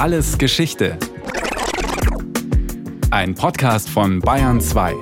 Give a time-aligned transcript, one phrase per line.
[0.00, 0.96] Alles Geschichte.
[3.10, 4.94] Ein Podcast von Bayern 2.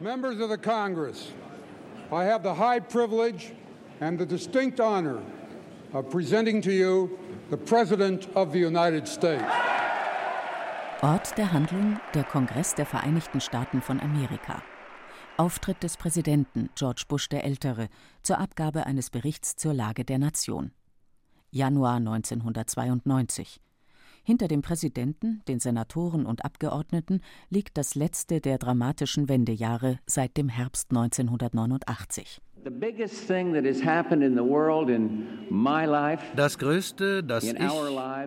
[0.00, 1.32] Members of the Congress,
[2.10, 3.52] I have the high privilege
[4.00, 5.18] and the distinct honor
[5.92, 7.10] of presenting to you
[7.50, 9.44] the President of the United States.
[11.02, 14.62] Ort der Handlung der Kongress der Vereinigten Staaten von Amerika.
[15.38, 17.88] Auftritt des Präsidenten George Bush der Ältere
[18.24, 20.72] zur Abgabe eines Berichts zur Lage der Nation.
[21.52, 23.60] Januar 1992.
[24.24, 27.20] Hinter dem Präsidenten, den Senatoren und Abgeordneten
[27.50, 32.40] liegt das letzte der dramatischen Wendejahre seit dem Herbst 1989.
[36.36, 37.56] Das Größte, das ich,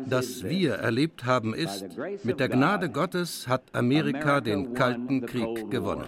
[0.07, 1.85] das wir erlebt haben, ist,
[2.23, 6.05] mit der Gnade Gottes hat Amerika den Kalten Krieg gewonnen.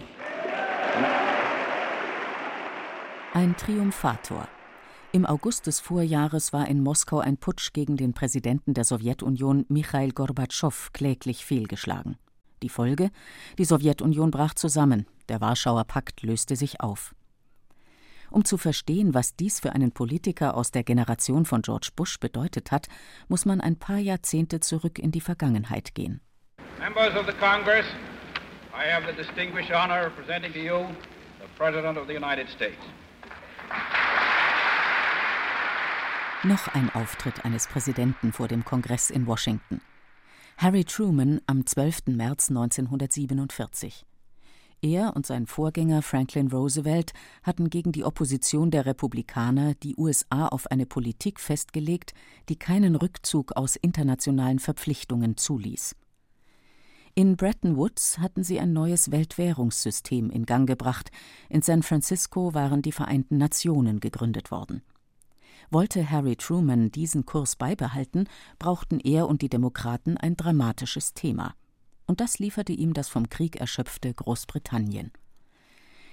[3.36, 4.46] Ein Triumphator.
[5.10, 10.12] Im August des Vorjahres war in Moskau ein Putsch gegen den Präsidenten der Sowjetunion Michail
[10.12, 12.16] Gorbatschow kläglich fehlgeschlagen.
[12.62, 13.10] Die Folge?
[13.58, 17.12] Die Sowjetunion brach zusammen, der Warschauer Pakt löste sich auf.
[18.30, 22.70] Um zu verstehen, was dies für einen Politiker aus der Generation von George Bush bedeutet
[22.70, 22.86] hat,
[23.26, 26.20] muss man ein paar Jahrzehnte zurück in die Vergangenheit gehen.
[26.78, 27.86] Members of the Congress,
[28.72, 30.86] I have the distinguished honor of presenting to you
[31.40, 32.78] the President of the United States.
[36.44, 39.80] Noch ein Auftritt eines Präsidenten vor dem Kongress in Washington.
[40.58, 42.08] Harry Truman am 12.
[42.08, 44.04] März 1947.
[44.82, 50.70] Er und sein Vorgänger Franklin Roosevelt hatten gegen die Opposition der Republikaner die USA auf
[50.70, 52.12] eine Politik festgelegt,
[52.50, 55.96] die keinen Rückzug aus internationalen Verpflichtungen zuließ.
[57.16, 61.12] In Bretton Woods hatten sie ein neues Weltwährungssystem in Gang gebracht,
[61.48, 64.82] in San Francisco waren die Vereinten Nationen gegründet worden.
[65.70, 71.54] Wollte Harry Truman diesen Kurs beibehalten, brauchten er und die Demokraten ein dramatisches Thema.
[72.06, 75.12] Und das lieferte ihm das vom Krieg erschöpfte Großbritannien.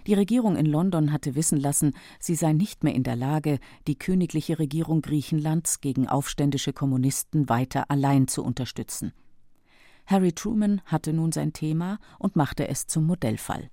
[0.05, 3.57] Die Regierung in London hatte wissen lassen, sie sei nicht mehr in der Lage,
[3.87, 9.13] die königliche Regierung Griechenlands gegen aufständische Kommunisten weiter allein zu unterstützen.
[10.11, 13.69] Harry Truman hatte nun sein Thema und machte es zum Modellfall.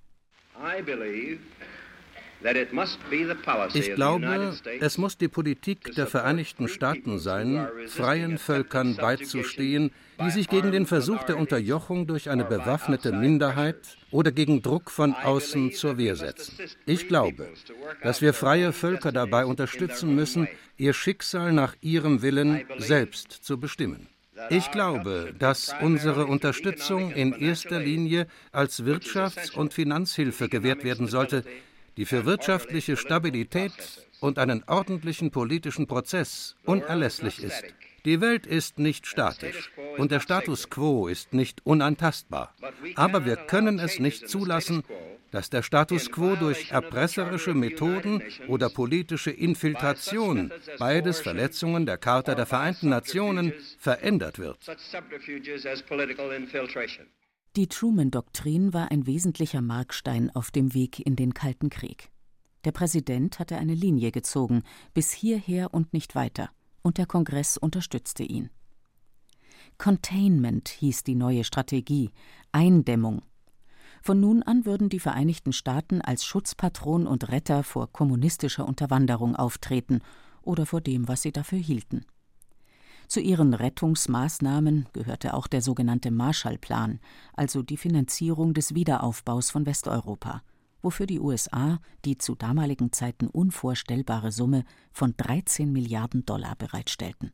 [0.57, 1.39] I believe
[3.73, 9.91] ich glaube, es muss die Politik der Vereinigten Staaten sein, freien Völkern beizustehen,
[10.23, 15.13] die sich gegen den Versuch der Unterjochung durch eine bewaffnete Minderheit oder gegen Druck von
[15.13, 16.57] außen zur Wehr setzen.
[16.85, 17.49] Ich glaube,
[18.03, 24.07] dass wir freie Völker dabei unterstützen müssen, ihr Schicksal nach ihrem Willen selbst zu bestimmen.
[24.49, 31.43] Ich glaube, dass unsere Unterstützung in erster Linie als Wirtschafts- und Finanzhilfe gewährt werden sollte,
[31.97, 33.73] die für wirtschaftliche Stabilität
[34.19, 37.63] und einen ordentlichen politischen Prozess unerlässlich ist.
[38.05, 42.55] Die Welt ist nicht statisch und der Status quo ist nicht unantastbar.
[42.95, 44.83] Aber wir können es nicht zulassen,
[45.31, 52.45] dass der Status quo durch erpresserische Methoden oder politische Infiltration, beides Verletzungen der Charta der
[52.45, 54.65] Vereinten Nationen, verändert wird.
[57.55, 62.09] Die Truman-Doktrin war ein wesentlicher Markstein auf dem Weg in den Kalten Krieg.
[62.65, 64.63] Der Präsident hatte eine Linie gezogen,
[64.93, 66.49] bis hierher und nicht weiter,
[66.81, 68.49] und der Kongress unterstützte ihn.
[69.77, 72.11] Containment hieß die neue Strategie,
[72.51, 73.21] Eindämmung.
[74.01, 80.01] Von nun an würden die Vereinigten Staaten als Schutzpatron und Retter vor kommunistischer Unterwanderung auftreten
[80.41, 82.05] oder vor dem, was sie dafür hielten.
[83.07, 86.99] Zu ihren Rettungsmaßnahmen gehörte auch der sogenannte Marshallplan,
[87.33, 90.43] also die Finanzierung des Wiederaufbaus von Westeuropa,
[90.83, 97.31] wofür die USA die zu damaligen Zeiten unvorstellbare Summe von 13 Milliarden Dollar bereitstellten.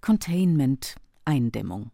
[0.00, 1.92] Containment, Eindämmung.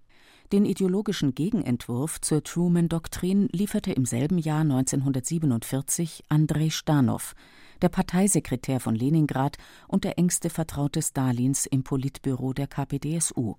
[0.50, 7.34] Den ideologischen Gegenentwurf zur Truman-Doktrin lieferte im selben Jahr 1947 Andrei Stanow,
[7.82, 13.56] der Parteisekretär von Leningrad und der engste Vertraute Stalins im Politbüro der KPDSU.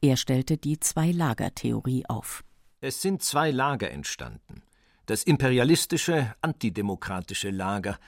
[0.00, 2.44] Er stellte die Zwei-Lager-Theorie auf.
[2.80, 4.62] Es sind zwei Lager entstanden.
[5.06, 7.98] Das imperialistische, antidemokratische Lager,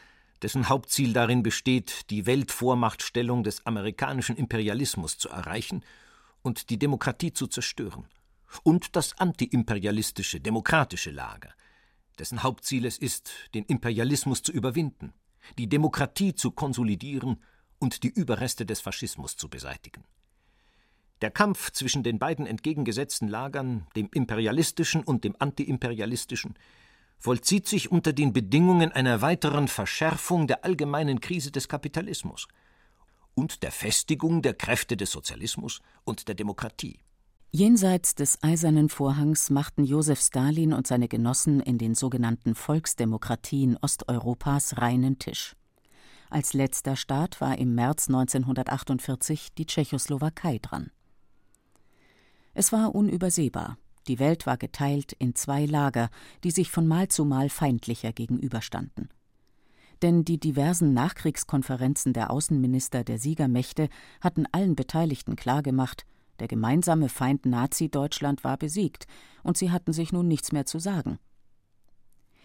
[0.41, 5.83] dessen Hauptziel darin besteht, die Weltvormachtstellung des amerikanischen Imperialismus zu erreichen
[6.43, 8.07] und die Demokratie zu zerstören.
[8.63, 11.51] Und das antiimperialistische, demokratische Lager,
[12.19, 15.13] dessen Hauptziel es ist, den Imperialismus zu überwinden,
[15.59, 17.43] die Demokratie zu konsolidieren
[17.79, 20.05] und die Überreste des Faschismus zu beseitigen.
[21.21, 26.55] Der Kampf zwischen den beiden entgegengesetzten Lagern, dem imperialistischen und dem antiimperialistischen,
[27.19, 32.47] vollzieht sich unter den Bedingungen einer weiteren Verschärfung der allgemeinen Krise des Kapitalismus.
[33.39, 36.99] Und der Festigung der Kräfte des Sozialismus und der Demokratie.
[37.51, 44.79] Jenseits des Eisernen Vorhangs machten Josef Stalin und seine Genossen in den sogenannten Volksdemokratien Osteuropas
[44.79, 45.55] reinen Tisch.
[46.29, 50.91] Als letzter Staat war im März 1948 die Tschechoslowakei dran.
[52.55, 53.79] Es war unübersehbar.
[54.09, 56.11] Die Welt war geteilt in zwei Lager,
[56.43, 59.11] die sich von Mal zu Mal feindlicher gegenüberstanden.
[60.03, 63.89] Denn die diversen Nachkriegskonferenzen der Außenminister der Siegermächte
[64.21, 66.05] hatten allen Beteiligten klargemacht,
[66.39, 69.07] der gemeinsame Feind Nazi-Deutschland war besiegt,
[69.43, 71.19] und sie hatten sich nun nichts mehr zu sagen.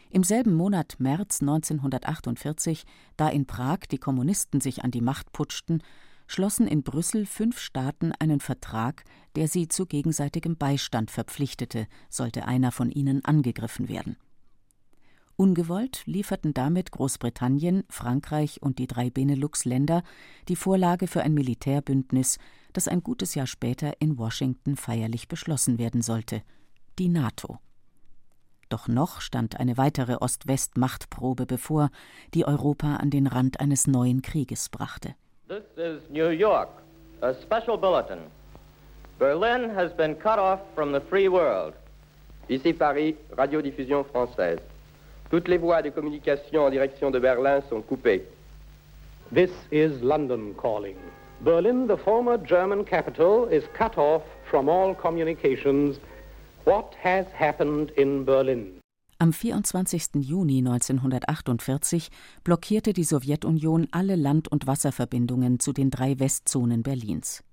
[0.09, 2.83] Im selben Monat März 1948,
[3.17, 5.81] da in Prag die Kommunisten sich an die Macht putschten,
[6.27, 9.03] schlossen in Brüssel fünf Staaten einen Vertrag,
[9.35, 14.17] der sie zu gegenseitigem Beistand verpflichtete, sollte einer von ihnen angegriffen werden.
[15.35, 20.03] Ungewollt lieferten damit Großbritannien, Frankreich und die drei Benelux-Länder
[20.47, 22.38] die Vorlage für ein Militärbündnis,
[22.71, 26.44] das ein gutes Jahr später in Washington feierlich beschlossen werden sollte
[27.00, 27.59] die NATO.
[28.69, 31.89] Doch noch stand eine weitere Ost-West-Machtprobe bevor,
[32.33, 35.15] die Europa an den Rand eines neuen Krieges brachte.
[35.47, 36.69] This is New York,
[37.21, 38.19] a special bulletin.
[39.19, 41.74] Berlin has been cut off from the free world.
[42.50, 44.62] Ici Paris, Radiodiffusion française.
[45.33, 48.21] Toutes les voies de communication en direction de Berlin sont coupées.
[49.33, 50.95] This is London calling.
[51.44, 55.97] Berlin, the former German capital, is cut off from all communications.
[56.65, 58.80] What has happened in Berlin?
[59.18, 60.21] Am 24.
[60.21, 62.12] Juni 1948
[62.44, 67.44] blockierte die Sowjetunion alle Land- und Wasserverbindungen zu den drei Westzonen Berlins.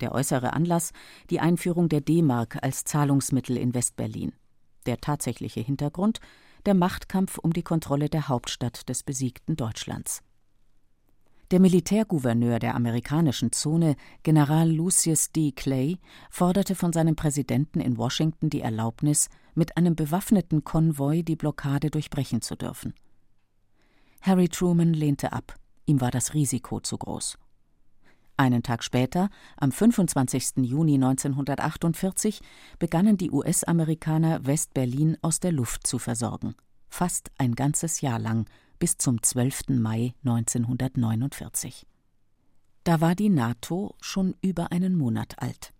[0.00, 0.90] Der äußere Anlass
[1.30, 4.32] die Einführung der D-Mark als Zahlungsmittel in Westberlin.
[4.86, 6.18] Der tatsächliche Hintergrund
[6.66, 10.22] der Machtkampf um die Kontrolle der Hauptstadt des besiegten Deutschlands.
[11.52, 15.52] Der Militärgouverneur der amerikanischen Zone, General Lucius D.
[15.52, 15.98] Clay,
[16.30, 22.40] forderte von seinem Präsidenten in Washington die Erlaubnis, mit einem bewaffneten Konvoi die Blockade durchbrechen
[22.40, 22.94] zu dürfen.
[24.22, 27.36] Harry Truman lehnte ab, ihm war das Risiko zu groß.
[28.42, 30.64] Einen Tag später, am 25.
[30.64, 32.40] Juni 1948,
[32.80, 36.56] begannen die US-Amerikaner West-Berlin aus der Luft zu versorgen.
[36.88, 38.46] Fast ein ganzes Jahr lang,
[38.80, 39.68] bis zum 12.
[39.78, 41.86] Mai 1949.
[42.82, 45.72] Da war die NATO schon über einen Monat alt.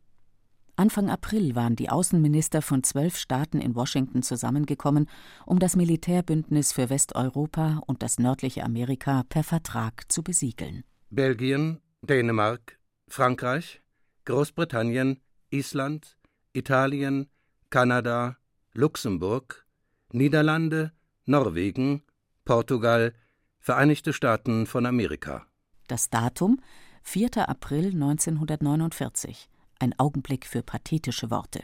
[0.76, 5.08] Anfang April waren die Außenminister von zwölf Staaten in Washington zusammengekommen,
[5.46, 10.84] um das Militärbündnis für Westeuropa und das nördliche Amerika per Vertrag zu besiegeln.
[11.10, 13.80] Belgien, Dänemark, Frankreich,
[14.24, 15.20] Großbritannien,
[15.50, 16.16] Island,
[16.52, 17.28] Italien,
[17.70, 18.38] Kanada,
[18.74, 19.64] Luxemburg,
[20.10, 20.90] Niederlande,
[21.26, 22.02] Norwegen,
[22.44, 23.14] Portugal,
[23.60, 25.46] Vereinigte Staaten von Amerika.
[25.86, 26.60] Das Datum
[27.04, 27.48] 4.
[27.48, 29.48] April 1949.
[29.78, 31.62] Ein Augenblick für pathetische Worte.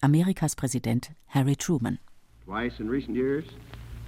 [0.00, 2.00] Amerikas Präsident Harry Truman.
[2.44, 3.44] Twice in recent years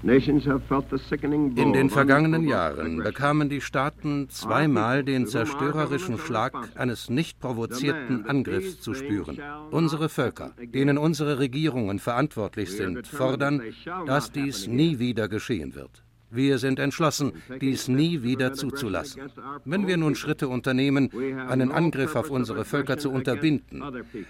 [0.03, 8.81] in den vergangenen Jahren bekamen die Staaten zweimal den zerstörerischen Schlag eines nicht provozierten Angriffs
[8.81, 9.39] zu spüren.
[9.71, 13.61] Unsere Völker, denen unsere Regierungen verantwortlich sind, fordern,
[14.06, 16.05] dass dies nie wieder geschehen wird.
[16.30, 19.22] Wir sind entschlossen, dies nie wieder zuzulassen.
[19.64, 21.10] Wenn wir nun Schritte unternehmen,
[21.49, 23.82] einen Angriff auf unsere Völker zu unterbinden,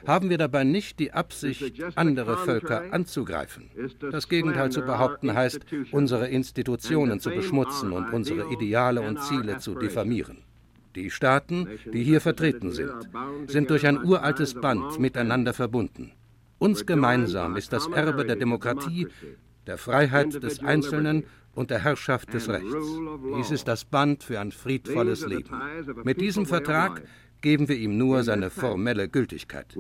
[0.07, 3.71] haben wir dabei nicht die Absicht, andere Völker anzugreifen.
[4.12, 9.75] Das Gegenteil zu behaupten heißt, unsere Institutionen zu beschmutzen und unsere Ideale und Ziele zu
[9.75, 10.38] diffamieren.
[10.95, 12.93] Die Staaten, die hier vertreten sind,
[13.47, 16.12] sind durch ein uraltes Band miteinander verbunden.
[16.59, 19.07] Uns gemeinsam ist das Erbe der Demokratie,
[19.67, 21.25] der Freiheit des Einzelnen
[21.59, 22.73] und der Herrschaft des Rechts.
[23.37, 25.50] Dies ist das Band für ein friedvolles Leben.
[26.05, 27.03] Mit diesem Vertrag
[27.41, 29.77] geben wir ihm nur seine formelle Gültigkeit.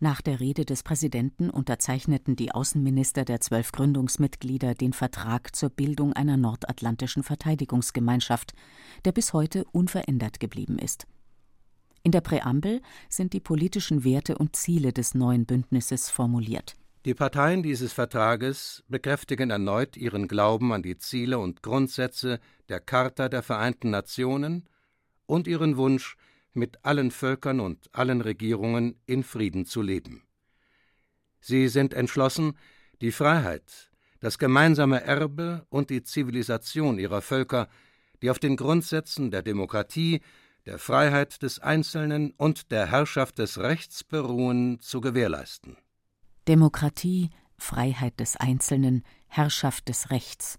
[0.00, 6.12] Nach der Rede des Präsidenten unterzeichneten die Außenminister der zwölf Gründungsmitglieder den Vertrag zur Bildung
[6.12, 8.52] einer nordatlantischen Verteidigungsgemeinschaft,
[9.06, 11.06] der bis heute unverändert geblieben ist.
[12.02, 16.76] In der Präambel sind die politischen Werte und Ziele des neuen Bündnisses formuliert.
[17.04, 23.28] Die Parteien dieses Vertrages bekräftigen erneut ihren Glauben an die Ziele und Grundsätze der Charta
[23.28, 24.66] der Vereinten Nationen
[25.26, 26.16] und ihren Wunsch,
[26.54, 30.22] mit allen Völkern und allen Regierungen in Frieden zu leben.
[31.40, 32.56] Sie sind entschlossen,
[33.00, 37.68] die Freiheit, das gemeinsame Erbe und die Zivilisation ihrer Völker,
[38.22, 40.20] die auf den Grundsätzen der Demokratie,
[40.64, 45.76] der Freiheit des Einzelnen und der Herrschaft des Rechts beruhen, zu gewährleisten.
[46.46, 50.58] Demokratie, Freiheit des Einzelnen, Herrschaft des Rechts.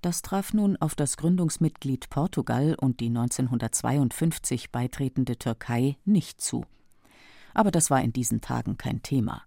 [0.00, 6.64] Das traf nun auf das Gründungsmitglied Portugal und die 1952 beitretende Türkei nicht zu.
[7.54, 9.42] Aber das war in diesen Tagen kein Thema.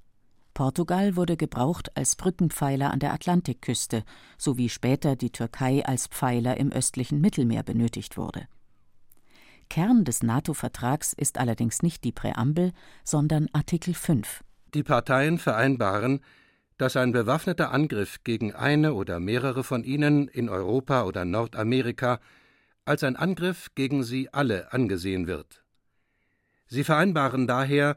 [0.53, 4.05] Portugal wurde gebraucht als Brückenpfeiler an der Atlantikküste,
[4.37, 8.47] so wie später die Türkei als Pfeiler im östlichen Mittelmeer benötigt wurde.
[9.69, 12.71] Kern des NATO-Vertrags ist allerdings nicht die Präambel,
[13.03, 14.45] sondern Artikel 5.
[14.75, 16.19] Die Parteien vereinbaren,
[16.77, 22.19] dass ein bewaffneter Angriff gegen eine oder mehrere von ihnen in Europa oder Nordamerika
[22.83, 25.63] als ein Angriff gegen sie alle angesehen wird.
[26.67, 27.95] Sie vereinbaren daher,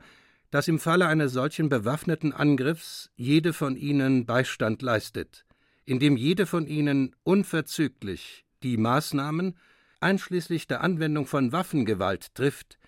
[0.53, 5.47] dass im Falle eines solchen bewaffneten Angriffs jede von ihnen Beistand leistet,
[5.85, 9.59] indem jede von ihnen unverzüglich die Maßnahmen,
[9.99, 12.79] einschließlich der Anwendung von Waffengewalt, trifft,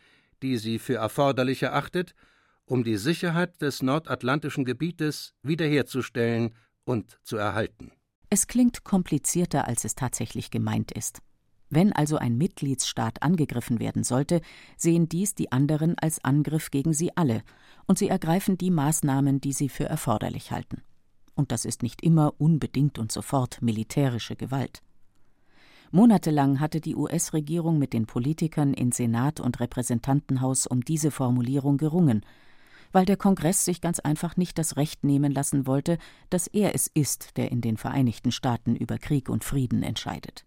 [0.42, 2.14] die sie für erforderlich erachtet,
[2.70, 7.90] um die Sicherheit des nordatlantischen Gebietes wiederherzustellen und zu erhalten.
[8.30, 11.20] Es klingt komplizierter, als es tatsächlich gemeint ist.
[11.68, 14.40] Wenn also ein Mitgliedsstaat angegriffen werden sollte,
[14.76, 17.42] sehen dies die anderen als Angriff gegen sie alle,
[17.86, 20.82] und sie ergreifen die Maßnahmen, die sie für erforderlich halten.
[21.34, 24.80] Und das ist nicht immer unbedingt und sofort militärische Gewalt.
[25.90, 32.24] Monatelang hatte die US-Regierung mit den Politikern in Senat und Repräsentantenhaus um diese Formulierung gerungen,
[32.92, 36.86] weil der Kongress sich ganz einfach nicht das Recht nehmen lassen wollte, dass er es
[36.86, 40.44] ist, der in den Vereinigten Staaten über Krieg und Frieden entscheidet.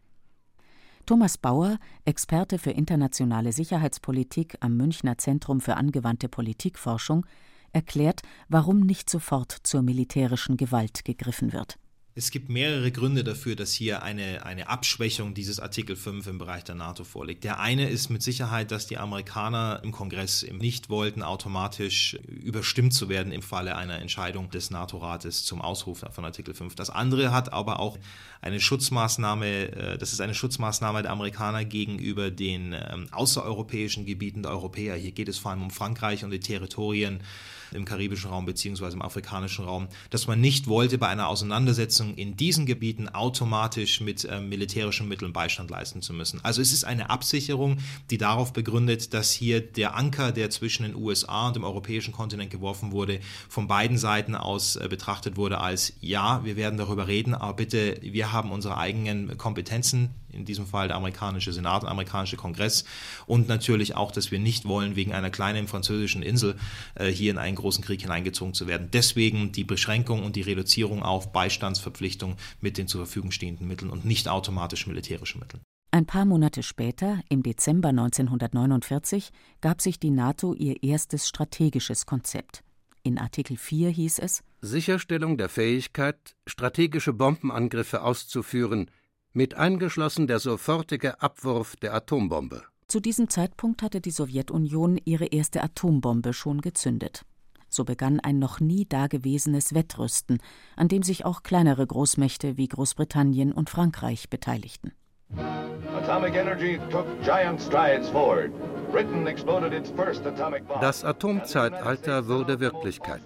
[1.06, 7.26] Thomas Bauer, Experte für internationale Sicherheitspolitik am Münchner Zentrum für angewandte Politikforschung,
[7.74, 11.78] erklärt, warum nicht sofort zur militärischen Gewalt gegriffen wird.
[12.16, 16.64] Es gibt mehrere Gründe dafür, dass hier eine, eine Abschwächung dieses Artikel 5 im Bereich
[16.64, 17.44] der NATO vorliegt.
[17.44, 23.10] Der eine ist mit Sicherheit, dass die Amerikaner im Kongress nicht wollten, automatisch überstimmt zu
[23.10, 26.76] werden im Falle einer Entscheidung des NATO-Rates zum Ausruf von Artikel 5.
[26.76, 27.98] Das andere hat aber auch
[28.42, 34.52] eine Schutzmaßnahme, äh, das ist eine Schutzmaßnahme der Amerikaner gegenüber den ähm, außereuropäischen Gebieten der
[34.52, 34.96] Europäer.
[34.98, 37.22] Hier geht es vor allem um Frankreich und die Territorien
[37.74, 42.36] im karibischen Raum beziehungsweise im afrikanischen Raum, dass man nicht wollte, bei einer Auseinandersetzung in
[42.38, 46.40] diesen Gebieten automatisch mit äh, militärischen Mitteln Beistand leisten zu müssen.
[46.44, 47.78] Also es ist eine Absicherung,
[48.10, 52.52] die darauf begründet, dass hier der Anker, der zwischen den USA und dem europäischen Kontinent
[52.52, 57.34] geworfen wurde, von beiden Seiten aus äh, betrachtet wurde als ja, wir werden darüber reden,
[57.34, 62.38] aber bitte, wir haben unsere eigenen Kompetenzen, in diesem Fall der amerikanische Senat, der amerikanische
[62.38, 62.86] Kongress
[63.26, 66.56] und natürlich auch, dass wir nicht wollen, wegen einer kleinen französischen Insel
[66.96, 68.90] äh, hier in einen großen Krieg hineingezogen zu werden.
[68.92, 74.06] Deswegen die Beschränkung und die Reduzierung auf Beistandsverpflichtung mit den zur Verfügung stehenden Mitteln und
[74.06, 75.62] nicht automatisch militärischen Mitteln.
[75.92, 79.30] Ein paar Monate später, im Dezember 1949,
[79.62, 82.64] gab sich die NATO ihr erstes strategisches Konzept.
[83.04, 88.90] In Artikel 4 hieß es Sicherstellung der Fähigkeit, strategische Bombenangriffe auszuführen,
[89.34, 92.64] mit eingeschlossen der sofortige Abwurf der Atombombe.
[92.88, 97.26] Zu diesem Zeitpunkt hatte die Sowjetunion ihre erste Atombombe schon gezündet.
[97.68, 100.38] So begann ein noch nie dagewesenes Wettrüsten,
[100.76, 104.92] an dem sich auch kleinere Großmächte wie Großbritannien und Frankreich beteiligten.
[110.82, 113.24] Das Atomzeitalter wurde Wirklichkeit.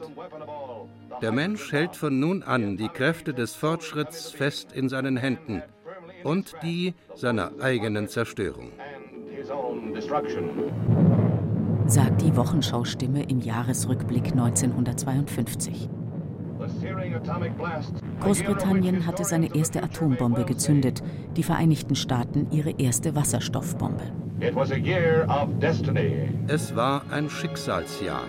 [1.22, 5.62] Der Mensch hält von nun an die Kräfte des Fortschritts fest in seinen Händen–
[6.24, 8.72] und die seiner eigenen Zerstörung.
[11.86, 15.90] Sagt die Wochenschaustimme im Jahresrückblick 1952.
[18.20, 21.02] Großbritannien hatte seine erste Atombombe gezündet,
[21.36, 24.04] die Vereinigten Staaten ihre erste Wasserstoffbombe.
[26.48, 28.24] Es war ein Schicksalsjahr.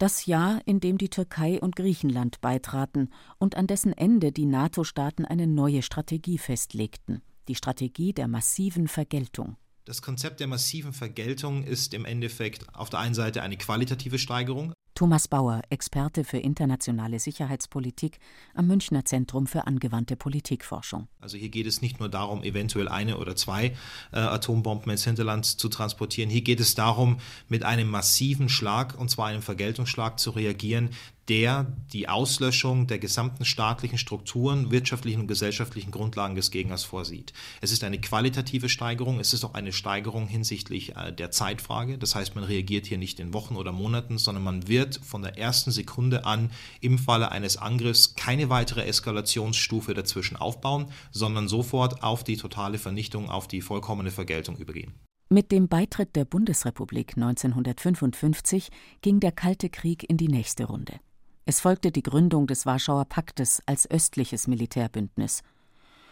[0.00, 5.26] Das Jahr, in dem die Türkei und Griechenland beitraten und an dessen Ende die NATO-Staaten
[5.26, 9.56] eine neue Strategie festlegten, die Strategie der massiven Vergeltung.
[9.84, 14.72] Das Konzept der massiven Vergeltung ist im Endeffekt auf der einen Seite eine qualitative Steigerung,
[15.00, 18.18] Thomas Bauer, Experte für internationale Sicherheitspolitik
[18.52, 21.08] am Münchner Zentrum für angewandte Politikforschung.
[21.20, 23.74] Also hier geht es nicht nur darum, eventuell eine oder zwei
[24.12, 26.28] äh, Atombomben ins Hinterland zu transportieren.
[26.28, 27.16] Hier geht es darum,
[27.48, 30.90] mit einem massiven Schlag, und zwar einem Vergeltungsschlag, zu reagieren,
[31.30, 37.32] der die Auslöschung der gesamten staatlichen Strukturen, wirtschaftlichen und gesellschaftlichen Grundlagen des Gegners vorsieht.
[37.60, 41.98] Es ist eine qualitative Steigerung, es ist auch eine Steigerung hinsichtlich äh, der Zeitfrage.
[41.98, 45.38] Das heißt, man reagiert hier nicht in Wochen oder Monaten, sondern man wird von der
[45.38, 52.24] ersten Sekunde an im Falle eines Angriffs keine weitere Eskalationsstufe dazwischen aufbauen, sondern sofort auf
[52.24, 54.94] die totale Vernichtung, auf die vollkommene Vergeltung übergehen.
[55.28, 58.70] Mit dem Beitritt der Bundesrepublik 1955
[59.00, 60.98] ging der Kalte Krieg in die nächste Runde.
[61.46, 65.42] Es folgte die Gründung des Warschauer Paktes als östliches Militärbündnis.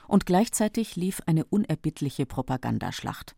[0.07, 3.37] Und gleichzeitig lief eine unerbittliche Propagandaschlacht.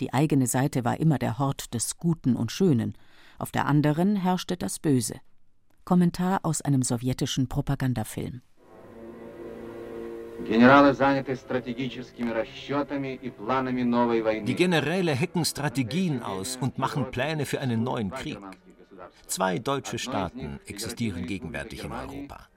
[0.00, 2.96] Die eigene Seite war immer der Hort des Guten und Schönen,
[3.38, 5.14] auf der anderen herrschte das Böse.
[5.84, 8.40] Kommentar aus einem sowjetischen Propagandafilm.
[14.46, 18.38] Die Generäle hecken Strategien aus und machen Pläne für einen neuen Krieg.
[19.27, 22.47] Zwei deutsche Staaten existieren gegenwärtig in Europa.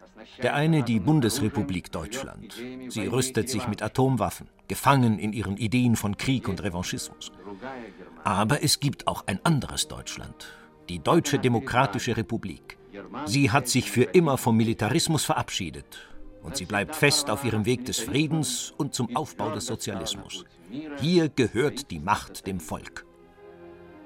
[0.43, 2.55] Der eine die Bundesrepublik Deutschland.
[2.89, 7.33] Sie rüstet sich mit Atomwaffen, gefangen in ihren Ideen von Krieg und Revanchismus.
[8.25, 10.47] Aber es gibt auch ein anderes Deutschland,
[10.89, 12.79] die Deutsche Demokratische Republik.
[13.25, 16.11] Sie hat sich für immer vom Militarismus verabschiedet
[16.43, 20.45] und sie bleibt fest auf ihrem Weg des Friedens und zum Aufbau des Sozialismus.
[21.01, 23.07] Hier gehört die Macht dem Volk.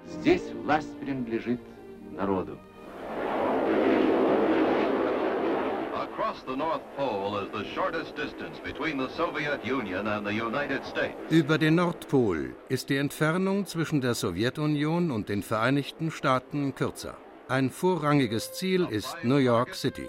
[0.07, 1.61] Здесь власть принадлежит
[2.17, 2.57] народу.
[11.31, 17.17] Über den Nordpol ist die Entfernung zwischen der Sowjetunion und den Vereinigten Staaten kürzer.
[17.49, 20.09] Ein vorrangiges Ziel ist New York City.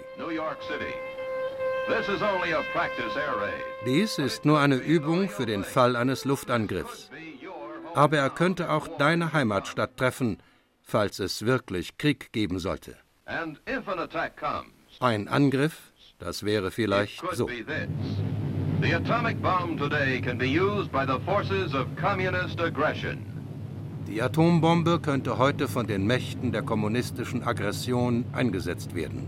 [3.84, 7.10] Dies ist nur eine Übung für den Fall eines Luftangriffs.
[7.94, 10.38] Aber er könnte auch deine Heimatstadt treffen,
[10.91, 12.97] falls es wirklich Krieg geben sollte.
[14.99, 17.47] Ein Angriff das wäre vielleicht so.
[18.81, 23.25] The atomic bomb today can be used by the forces of communist aggression.
[24.07, 29.27] Die Atombombe könnte heute von den Mächten der kommunistischen Aggression eingesetzt werden.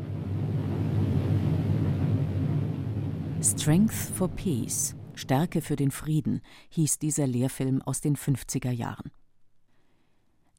[3.41, 9.11] Strength for Peace, Stärke für den Frieden, hieß dieser Lehrfilm aus den 50er Jahren.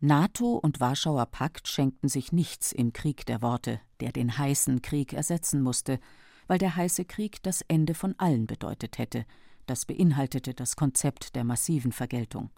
[0.05, 5.15] NATO und Warschauer Pakt schenkten sich nichts im Krieg der Worte, der den heißen Krieg
[5.15, 5.99] ersetzen musste,
[6.47, 9.25] weil der heiße Krieg das Ende von allen bedeutet hätte.
[9.65, 12.51] Das beinhaltete das Konzept der massiven Vergeltung.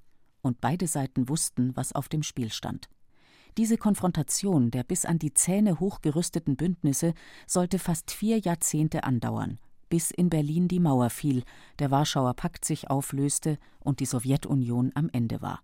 [0.43, 2.89] Und beide Seiten wussten, was auf dem Spiel stand.
[3.57, 7.15] Diese Konfrontation der bis an die Zähne hochgerüsteten Bündnisse
[7.47, 11.45] sollte fast vier Jahrzehnte andauern, bis in Berlin die Mauer fiel,
[11.79, 15.63] der Warschauer Pakt sich auflöste und die Sowjetunion am Ende war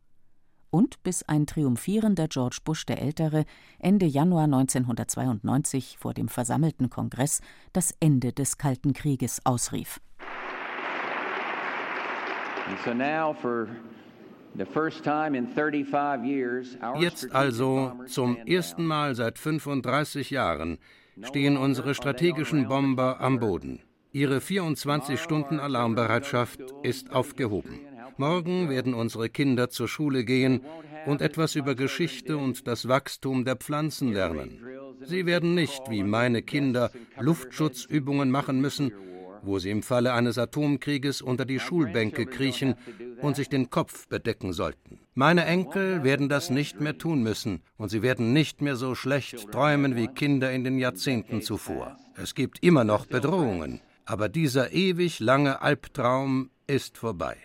[0.73, 3.45] und bis ein triumphierender George Bush der Ältere
[3.79, 7.41] Ende Januar 1992 vor dem versammelten Kongress
[7.73, 10.01] das Ende des Kalten Krieges ausrief.
[16.99, 20.79] Jetzt also, zum ersten Mal seit 35 Jahren,
[21.23, 23.81] stehen unsere strategischen Bomber am Boden.
[24.13, 27.92] Ihre 24-Stunden-Alarmbereitschaft ist aufgehoben.
[28.17, 30.63] Morgen werden unsere Kinder zur Schule gehen
[31.07, 34.61] und etwas über Geschichte und das Wachstum der Pflanzen lernen.
[35.05, 38.93] Sie werden nicht, wie meine Kinder, Luftschutzübungen machen müssen,
[39.43, 42.77] wo sie im Falle eines Atomkrieges unter die Schulbänke kriechen
[43.21, 45.01] und sich den Kopf bedecken sollten.
[45.15, 49.51] Meine Enkel werden das nicht mehr tun müssen, und sie werden nicht mehr so schlecht
[49.51, 51.97] träumen wie Kinder in den Jahrzehnten zuvor.
[52.17, 57.37] Es gibt immer noch Bedrohungen, aber dieser ewig lange Albtraum ist vorbei.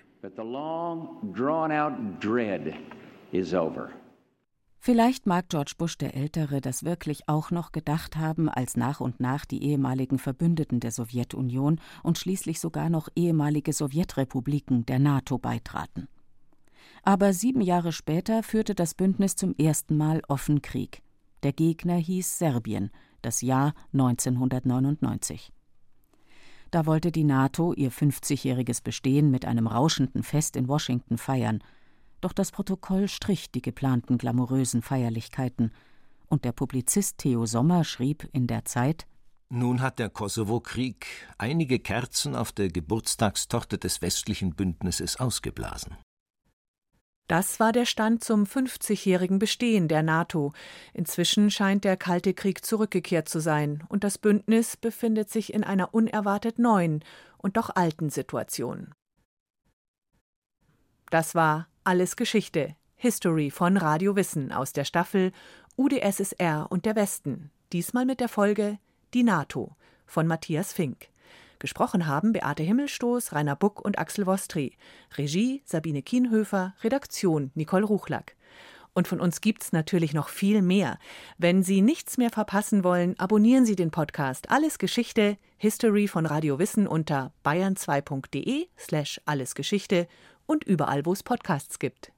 [4.80, 9.20] Vielleicht mag George Bush der Ältere das wirklich auch noch gedacht haben, als nach und
[9.20, 16.08] nach die ehemaligen Verbündeten der Sowjetunion und schließlich sogar noch ehemalige Sowjetrepubliken der NATO beitraten.
[17.04, 21.02] Aber sieben Jahre später führte das Bündnis zum ersten Mal offen Krieg.
[21.44, 25.52] Der Gegner hieß Serbien, das Jahr 1999.
[26.72, 31.64] Da wollte die NATO ihr 50-jähriges Bestehen mit einem rauschenden Fest in Washington feiern.
[32.20, 35.72] Doch das Protokoll strich die geplanten glamourösen Feierlichkeiten.
[36.28, 39.08] Und der Publizist Theo Sommer schrieb in der Zeit:
[39.50, 41.06] Nun hat der Kosovo-Krieg
[41.38, 45.96] einige Kerzen auf der Geburtstagstorte des westlichen Bündnisses ausgeblasen.
[47.28, 50.54] Das war der Stand zum 50-jährigen Bestehen der NATO.
[50.94, 55.94] Inzwischen scheint der Kalte Krieg zurückgekehrt zu sein und das Bündnis befindet sich in einer
[55.94, 57.04] unerwartet neuen
[57.38, 58.94] und doch alten Situation.
[61.10, 65.32] Das war Alles Geschichte, History von Radio Wissen aus der Staffel
[65.76, 68.80] UdSSR und der Westen, diesmal mit der Folge
[69.14, 71.10] Die NATO von Matthias Fink.
[71.60, 74.78] Gesprochen haben Beate Himmelstoß, Rainer Buck und Axel Wostri.
[75.18, 78.36] Regie Sabine Kienhöfer, Redaktion Nicole Ruchlack.
[78.94, 80.98] Und von uns gibt's natürlich noch viel mehr.
[81.38, 86.58] Wenn Sie nichts mehr verpassen wollen, abonnieren Sie den Podcast Alles Geschichte, History von Radio
[86.58, 90.08] Wissen unter bayern2.de slash allesgeschichte
[90.48, 92.12] und überall, wo es Podcasts gibt.